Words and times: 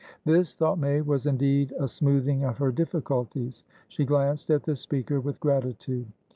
This, 0.25 0.55
thought 0.55 0.79
May, 0.79 1.01
was 1.01 1.27
indeed 1.27 1.75
a 1.77 1.87
smoothing 1.87 2.43
of 2.43 2.57
her 2.57 2.71
difficulties. 2.71 3.63
She 3.87 4.03
glanced 4.03 4.49
at 4.49 4.63
the 4.63 4.75
speaker 4.75 5.19
with 5.21 5.39
gratitude. 5.39 6.07